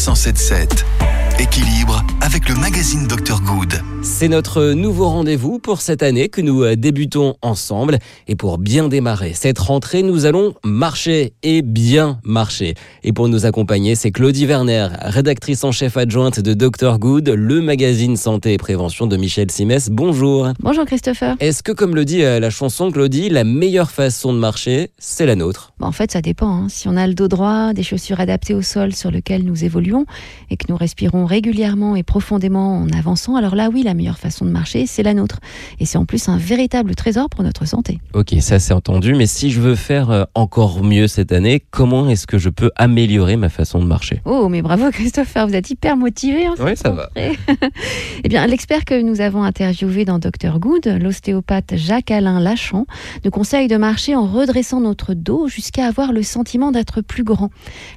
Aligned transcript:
177. 0.00 1.19
Équilibre 1.40 2.04
avec 2.20 2.50
le 2.50 2.54
magazine 2.54 3.06
Dr 3.08 3.40
Good. 3.40 3.80
C'est 4.02 4.28
notre 4.28 4.72
nouveau 4.72 5.08
rendez-vous 5.08 5.58
pour 5.58 5.80
cette 5.80 6.02
année 6.02 6.28
que 6.28 6.42
nous 6.42 6.62
euh, 6.62 6.76
débutons 6.76 7.34
ensemble. 7.40 7.98
Et 8.28 8.36
pour 8.36 8.58
bien 8.58 8.88
démarrer 8.88 9.32
cette 9.34 9.58
rentrée, 9.58 10.02
nous 10.02 10.26
allons 10.26 10.54
marcher 10.64 11.32
et 11.42 11.62
bien 11.62 12.18
marcher. 12.22 12.74
Et 13.04 13.12
pour 13.12 13.28
nous 13.28 13.46
accompagner, 13.46 13.94
c'est 13.94 14.10
Claudie 14.10 14.46
Werner, 14.46 14.88
rédactrice 15.00 15.64
en 15.64 15.72
chef 15.72 15.96
adjointe 15.96 16.40
de 16.40 16.52
Dr 16.52 16.98
Good, 16.98 17.30
le 17.30 17.62
magazine 17.62 18.16
santé 18.16 18.52
et 18.52 18.58
prévention 18.58 19.06
de 19.06 19.16
Michel 19.16 19.50
Simès. 19.50 19.88
Bonjour. 19.90 20.48
Bonjour 20.60 20.84
Christopher. 20.84 21.36
Est-ce 21.40 21.62
que, 21.62 21.72
comme 21.72 21.94
le 21.94 22.04
dit 22.04 22.22
euh, 22.22 22.38
la 22.38 22.50
chanson 22.50 22.90
Claudie, 22.90 23.30
la 23.30 23.44
meilleure 23.44 23.90
façon 23.90 24.34
de 24.34 24.38
marcher, 24.38 24.90
c'est 24.98 25.24
la 25.24 25.36
nôtre? 25.36 25.72
En 25.80 25.92
fait, 25.92 26.12
ça 26.12 26.20
dépend. 26.20 26.64
Hein. 26.64 26.66
Si 26.68 26.86
on 26.86 26.96
a 26.96 27.06
le 27.06 27.14
dos 27.14 27.28
droit, 27.28 27.72
des 27.72 27.82
chaussures 27.82 28.20
adaptées 28.20 28.54
au 28.54 28.62
sol 28.62 28.94
sur 28.94 29.10
lequel 29.10 29.44
nous 29.44 29.64
évoluons 29.64 30.04
et 30.50 30.58
que 30.58 30.66
nous 30.68 30.76
respirons 30.76 31.29
régulièrement 31.30 31.94
et 31.94 32.02
profondément 32.02 32.78
en 32.78 32.88
avançant, 32.90 33.36
alors 33.36 33.54
là 33.54 33.70
oui, 33.72 33.84
la 33.84 33.94
meilleure 33.94 34.18
façon 34.18 34.44
de 34.44 34.50
marcher, 34.50 34.86
c'est 34.86 35.04
la 35.04 35.14
nôtre. 35.14 35.38
Et 35.78 35.86
c'est 35.86 35.96
en 35.96 36.04
plus 36.04 36.28
un 36.28 36.36
véritable 36.36 36.96
trésor 36.96 37.30
pour 37.30 37.44
notre 37.44 37.66
santé. 37.66 38.00
Ok, 38.14 38.34
ça 38.40 38.58
c'est 38.58 38.74
entendu, 38.74 39.14
mais 39.14 39.26
si 39.26 39.52
je 39.52 39.60
veux 39.60 39.76
faire 39.76 40.10
euh, 40.10 40.24
encore 40.34 40.82
mieux 40.82 41.06
cette 41.06 41.30
année, 41.30 41.62
comment 41.70 42.08
est-ce 42.08 42.26
que 42.26 42.36
je 42.36 42.48
peux 42.48 42.72
améliorer 42.74 43.36
ma 43.36 43.48
façon 43.48 43.78
de 43.78 43.84
marcher? 43.86 44.20
Oh, 44.24 44.48
mais 44.48 44.60
bravo 44.60 44.90
Christopher, 44.92 45.46
vous 45.46 45.54
êtes 45.54 45.70
hyper 45.70 45.96
motivé. 45.96 46.46
Hein, 46.46 46.54
oui, 46.58 46.76
ça 46.76 46.90
va. 46.90 47.10
eh 47.16 48.28
bien, 48.28 48.44
l'expert 48.48 48.84
que 48.84 49.00
nous 49.00 49.20
avons 49.20 49.44
interviewé 49.44 50.04
dans 50.04 50.18
Dr 50.18 50.58
Good, 50.58 50.98
l'ostéopathe 51.00 51.74
Jacques-Alain 51.76 52.40
Lachant, 52.40 52.86
nous 53.24 53.30
conseille 53.30 53.68
de 53.68 53.76
marcher 53.76 54.16
en 54.16 54.26
redressant 54.26 54.80
notre 54.80 55.14
dos 55.14 55.46
jusqu'à 55.46 55.86
avoir 55.86 56.12
le 56.12 56.24
sentiment 56.24 56.72
d'être 56.72 57.02
plus 57.02 57.22
grand. 57.22 57.50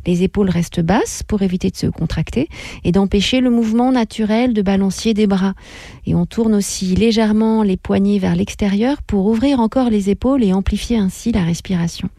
Les 0.05 0.21
épaules 0.21 0.51
restent 0.51 0.81
basses 0.81 1.23
pour 1.27 1.41
éviter 1.41 1.71
de 1.71 1.77
se 1.77 1.87
contracter 1.87 2.47
et 2.83 2.91
d'empêcher 2.91 3.22
le 3.31 3.49
mouvement 3.49 3.91
naturel 3.91 4.53
de 4.53 4.61
balancier 4.61 5.13
des 5.13 5.27
bras. 5.27 5.53
Et 6.05 6.15
on 6.15 6.25
tourne 6.25 6.53
aussi 6.53 6.95
légèrement 6.95 7.63
les 7.63 7.77
poignets 7.77 8.19
vers 8.19 8.35
l'extérieur 8.35 9.01
pour 9.01 9.25
ouvrir 9.27 9.59
encore 9.59 9.89
les 9.89 10.09
épaules 10.09 10.43
et 10.43 10.53
amplifier 10.53 10.97
ainsi 10.97 11.31
la 11.31 11.43
respiration. 11.43 12.09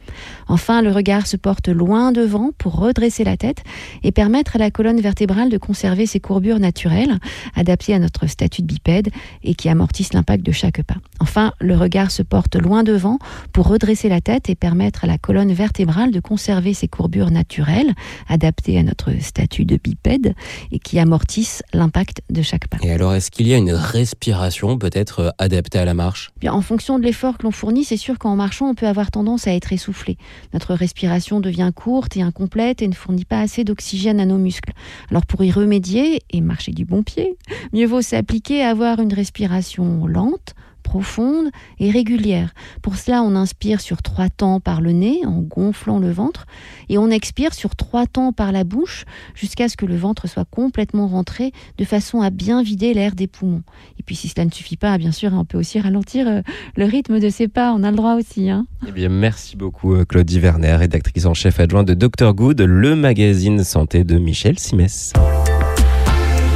Enfin, 0.48 0.82
le 0.82 0.90
regard 0.90 1.26
se 1.26 1.36
porte 1.36 1.68
loin 1.68 2.12
devant 2.12 2.50
pour 2.56 2.76
redresser 2.76 3.24
la 3.24 3.36
tête 3.36 3.62
et 4.02 4.12
permettre 4.12 4.56
à 4.56 4.58
la 4.58 4.70
colonne 4.70 5.00
vertébrale 5.00 5.50
de 5.50 5.58
conserver 5.58 6.06
ses 6.06 6.20
courbures 6.20 6.58
naturelles, 6.58 7.18
adaptées 7.54 7.94
à 7.94 7.98
notre 7.98 8.26
statut 8.26 8.62
de 8.62 8.66
bipède 8.66 9.10
et 9.42 9.54
qui 9.54 9.68
amortissent 9.68 10.14
l'impact 10.14 10.44
de 10.44 10.52
chaque 10.52 10.82
pas. 10.82 10.96
Enfin, 11.20 11.52
le 11.60 11.76
regard 11.76 12.10
se 12.10 12.22
porte 12.22 12.56
loin 12.56 12.82
devant 12.82 13.18
pour 13.52 13.68
redresser 13.68 14.08
la 14.08 14.20
tête 14.20 14.48
et 14.48 14.54
permettre 14.54 15.04
à 15.04 15.06
la 15.06 15.18
colonne 15.18 15.52
vertébrale 15.52 16.10
de 16.10 16.20
conserver 16.20 16.74
ses 16.74 16.88
courbures 16.88 17.30
naturelles, 17.30 17.92
adaptées 18.28 18.78
à 18.78 18.82
notre 18.82 19.10
statut 19.20 19.64
de 19.64 19.76
bipède 19.76 20.34
et 20.72 20.78
qui 20.78 20.93
amortissent 20.98 21.62
l'impact 21.72 22.22
de 22.30 22.42
chaque 22.42 22.68
pas. 22.68 22.78
Et 22.82 22.92
alors, 22.92 23.14
est-ce 23.14 23.30
qu'il 23.30 23.46
y 23.48 23.54
a 23.54 23.56
une 23.56 23.72
respiration 23.72 24.78
peut-être 24.78 25.20
euh, 25.20 25.30
adaptée 25.38 25.78
à 25.78 25.84
la 25.84 25.94
marche? 25.94 26.30
Bien, 26.40 26.52
En 26.52 26.62
fonction 26.62 26.98
de 26.98 27.04
l'effort 27.04 27.38
que 27.38 27.44
l'on 27.44 27.50
fournit, 27.50 27.84
c'est 27.84 27.96
sûr 27.96 28.18
qu'en 28.18 28.36
marchant, 28.36 28.68
on 28.68 28.74
peut 28.74 28.86
avoir 28.86 29.10
tendance 29.10 29.46
à 29.46 29.52
être 29.52 29.72
essoufflé. 29.72 30.16
Notre 30.52 30.74
respiration 30.74 31.40
devient 31.40 31.70
courte 31.74 32.16
et 32.16 32.22
incomplète 32.22 32.82
et 32.82 32.88
ne 32.88 32.94
fournit 32.94 33.24
pas 33.24 33.40
assez 33.40 33.64
d'oxygène 33.64 34.20
à 34.20 34.26
nos 34.26 34.38
muscles. 34.38 34.72
Alors 35.10 35.26
pour 35.26 35.42
y 35.44 35.50
remédier 35.50 36.22
et 36.30 36.40
marcher 36.40 36.72
du 36.72 36.84
bon 36.84 37.02
pied, 37.02 37.36
mieux 37.72 37.86
vaut 37.86 38.02
s'appliquer 38.02 38.62
à 38.62 38.70
avoir 38.70 39.00
une 39.00 39.12
respiration 39.12 40.06
lente, 40.06 40.54
profonde 40.94 41.48
et 41.80 41.90
régulière. 41.90 42.54
Pour 42.80 42.94
cela, 42.94 43.24
on 43.24 43.34
inspire 43.34 43.80
sur 43.80 44.00
trois 44.00 44.28
temps 44.28 44.60
par 44.60 44.80
le 44.80 44.92
nez 44.92 45.22
en 45.26 45.40
gonflant 45.40 45.98
le 45.98 46.12
ventre 46.12 46.46
et 46.88 46.98
on 46.98 47.10
expire 47.10 47.52
sur 47.52 47.74
trois 47.74 48.06
temps 48.06 48.32
par 48.32 48.52
la 48.52 48.62
bouche 48.62 49.04
jusqu'à 49.34 49.68
ce 49.68 49.76
que 49.76 49.86
le 49.86 49.96
ventre 49.96 50.28
soit 50.28 50.44
complètement 50.44 51.08
rentré 51.08 51.50
de 51.78 51.84
façon 51.84 52.20
à 52.20 52.30
bien 52.30 52.62
vider 52.62 52.94
l'air 52.94 53.16
des 53.16 53.26
poumons. 53.26 53.64
Et 53.98 54.04
puis 54.04 54.14
si 54.14 54.28
cela 54.28 54.44
ne 54.44 54.52
suffit 54.52 54.76
pas, 54.76 54.96
bien 54.96 55.10
sûr, 55.10 55.32
on 55.32 55.44
peut 55.44 55.58
aussi 55.58 55.80
ralentir 55.80 56.28
euh, 56.28 56.42
le 56.76 56.84
rythme 56.84 57.18
de 57.18 57.28
ses 57.28 57.48
pas, 57.48 57.72
on 57.72 57.82
a 57.82 57.90
le 57.90 57.96
droit 57.96 58.14
aussi. 58.14 58.48
Hein. 58.48 58.64
Eh 58.86 58.92
bien, 58.92 59.08
merci 59.08 59.56
beaucoup 59.56 59.94
euh, 59.94 60.04
Claudie 60.04 60.38
Werner, 60.38 60.76
rédactrice 60.76 61.26
en 61.26 61.34
chef 61.34 61.58
adjointe 61.58 61.88
de 61.88 61.94
Dr 61.94 62.34
Good, 62.34 62.60
le 62.60 62.94
magazine 62.94 63.64
santé 63.64 64.04
de 64.04 64.16
Michel 64.16 64.60
Simès. 64.60 65.12